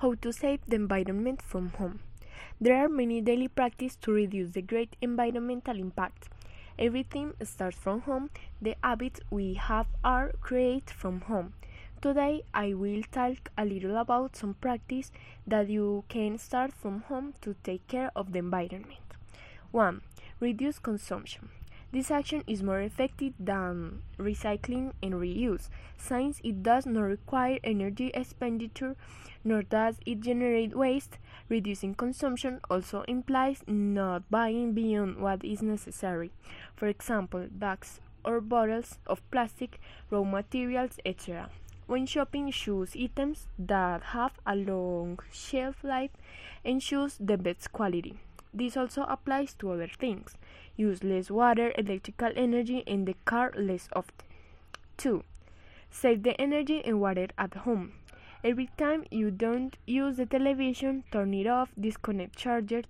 How 0.00 0.12
to 0.12 0.30
save 0.30 0.60
the 0.68 0.76
environment 0.76 1.40
from 1.40 1.70
home. 1.70 2.00
There 2.60 2.76
are 2.76 2.86
many 2.86 3.22
daily 3.22 3.48
practices 3.48 3.96
to 4.02 4.12
reduce 4.12 4.50
the 4.50 4.60
great 4.60 4.94
environmental 5.00 5.80
impact. 5.80 6.28
Everything 6.78 7.32
starts 7.42 7.78
from 7.78 8.02
home. 8.02 8.28
The 8.60 8.76
habits 8.84 9.20
we 9.30 9.54
have 9.54 9.86
are 10.04 10.32
created 10.42 10.90
from 10.90 11.22
home. 11.22 11.54
Today 12.02 12.42
I 12.52 12.74
will 12.74 13.04
talk 13.10 13.50
a 13.56 13.64
little 13.64 13.96
about 13.96 14.36
some 14.36 14.52
practice 14.60 15.10
that 15.46 15.70
you 15.70 16.04
can 16.10 16.36
start 16.36 16.74
from 16.74 17.00
home 17.08 17.32
to 17.40 17.54
take 17.64 17.88
care 17.88 18.10
of 18.14 18.32
the 18.32 18.40
environment. 18.40 19.00
1. 19.70 20.02
Reduce 20.40 20.78
consumption. 20.78 21.48
This 21.96 22.10
action 22.10 22.44
is 22.46 22.62
more 22.62 22.82
effective 22.82 23.32
than 23.40 24.02
recycling 24.18 24.92
and 25.02 25.14
reuse, 25.14 25.70
since 25.96 26.42
it 26.44 26.62
does 26.62 26.84
not 26.84 27.00
require 27.00 27.58
energy 27.64 28.10
expenditure 28.12 28.96
nor 29.42 29.62
does 29.62 29.96
it 30.04 30.20
generate 30.20 30.76
waste. 30.76 31.16
Reducing 31.48 31.94
consumption 31.94 32.60
also 32.68 33.00
implies 33.08 33.64
not 33.66 34.30
buying 34.30 34.74
beyond 34.74 35.22
what 35.22 35.42
is 35.42 35.62
necessary. 35.62 36.32
For 36.76 36.86
example, 36.86 37.46
bags 37.50 38.00
or 38.26 38.42
bottles 38.42 38.98
of 39.06 39.22
plastic, 39.30 39.80
raw 40.10 40.22
materials, 40.22 40.98
etc. 41.06 41.48
When 41.86 42.04
shopping, 42.04 42.52
choose 42.52 42.94
items 42.94 43.46
that 43.58 44.12
have 44.12 44.32
a 44.46 44.54
long 44.54 45.20
shelf 45.32 45.82
life 45.82 46.10
and 46.62 46.82
choose 46.82 47.16
the 47.18 47.38
best 47.38 47.72
quality. 47.72 48.18
This 48.56 48.74
also 48.74 49.02
applies 49.02 49.52
to 49.58 49.70
other 49.70 49.86
things. 49.86 50.38
Use 50.76 51.04
less 51.04 51.30
water, 51.30 51.74
electrical 51.76 52.32
energy, 52.34 52.78
in 52.86 53.04
the 53.04 53.14
car 53.26 53.52
less 53.54 53.86
often. 53.92 54.26
2. 54.96 55.22
Save 55.90 56.22
the 56.22 56.40
energy 56.40 56.82
and 56.82 56.98
water 56.98 57.28
at 57.36 57.52
home. 57.52 57.92
Every 58.42 58.70
time 58.78 59.04
you 59.10 59.30
don't 59.30 59.76
use 59.86 60.16
the 60.16 60.24
television, 60.24 61.04
turn 61.12 61.34
it 61.34 61.46
off, 61.46 61.68
disconnect 61.78 62.36
chargers, 62.36 62.86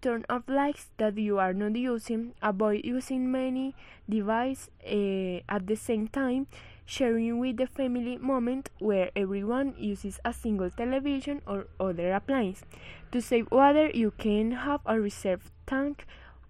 turn 0.00 0.24
off 0.30 0.44
lights 0.46 0.86
that 0.98 1.18
you 1.18 1.38
are 1.38 1.54
not 1.54 1.74
using, 1.74 2.34
avoid 2.40 2.84
using 2.84 3.32
many 3.32 3.74
devices 4.08 4.70
uh, 4.86 5.40
at 5.52 5.66
the 5.66 5.74
same 5.74 6.06
time, 6.06 6.46
sharing 6.90 7.38
with 7.38 7.56
the 7.56 7.68
family 7.68 8.18
moment 8.18 8.68
where 8.80 9.12
everyone 9.14 9.72
uses 9.78 10.18
a 10.24 10.32
single 10.32 10.68
television 10.68 11.40
or 11.46 11.68
other 11.78 12.12
appliance. 12.12 12.64
To 13.12 13.22
save 13.22 13.48
water, 13.52 13.90
you 13.94 14.10
can 14.18 14.50
have 14.50 14.80
a 14.84 14.98
reserve 14.98 15.52
tank 15.68 16.04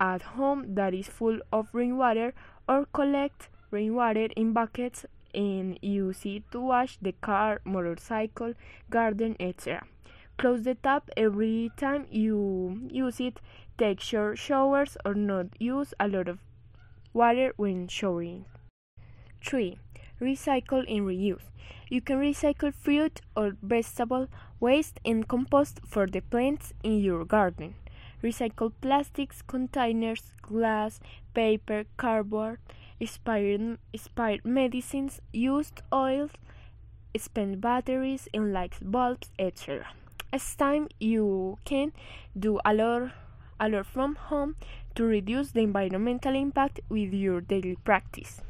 at 0.00 0.22
home 0.22 0.74
that 0.74 0.94
is 0.94 1.06
full 1.06 1.38
of 1.52 1.68
rainwater 1.74 2.32
or 2.66 2.86
collect 2.94 3.50
rainwater 3.70 4.28
in 4.34 4.54
buckets 4.54 5.04
and 5.34 5.78
use 5.82 6.24
it 6.24 6.50
to 6.50 6.60
wash 6.60 6.96
the 7.02 7.12
car, 7.12 7.60
motorcycle, 7.66 8.54
garden, 8.88 9.36
etc. 9.38 9.86
Close 10.38 10.62
the 10.62 10.76
tap 10.76 11.10
every 11.14 11.70
time 11.76 12.06
you 12.10 12.88
use 12.90 13.20
it. 13.20 13.38
Take 13.76 14.00
short 14.00 14.38
showers 14.38 14.96
or 15.04 15.12
not 15.12 15.48
use 15.60 15.92
a 16.00 16.08
lot 16.08 16.26
of 16.26 16.38
water 17.12 17.52
when 17.58 17.86
showering. 17.86 18.46
3 19.44 19.76
recycle 20.22 20.84
and 20.88 21.06
reuse. 21.06 21.50
You 21.88 22.00
can 22.00 22.18
recycle 22.18 22.72
fruit 22.72 23.20
or 23.36 23.56
vegetable 23.60 24.28
waste 24.60 25.00
and 25.04 25.26
compost 25.26 25.80
for 25.84 26.06
the 26.06 26.20
plants 26.20 26.72
in 26.82 27.00
your 27.00 27.24
garden. 27.24 27.74
Recycle 28.22 28.72
plastics, 28.80 29.42
containers, 29.42 30.32
glass, 30.40 31.00
paper, 31.34 31.84
cardboard, 31.96 32.60
expired, 33.00 33.78
expired 33.92 34.44
medicines, 34.44 35.20
used 35.32 35.82
oils, 35.92 36.30
spent 37.18 37.60
batteries 37.60 38.28
and 38.32 38.52
light 38.52 38.74
bulbs, 38.80 39.30
etc. 39.38 39.88
As 40.32 40.54
time 40.54 40.88
you 41.00 41.58
can 41.64 41.92
do 42.38 42.60
a 42.64 42.72
lot, 42.72 43.10
a 43.60 43.68
lot 43.68 43.86
from 43.86 44.14
home 44.14 44.56
to 44.94 45.04
reduce 45.04 45.50
the 45.50 45.60
environmental 45.60 46.34
impact 46.34 46.80
with 46.88 47.12
your 47.12 47.40
daily 47.40 47.76
practice. 47.84 48.40